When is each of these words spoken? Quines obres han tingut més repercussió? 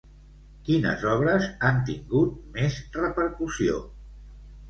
Quines 0.69 1.03
obres 1.09 1.49
han 1.67 1.77
tingut 1.89 2.33
més 2.57 2.79
repercussió? 2.97 3.77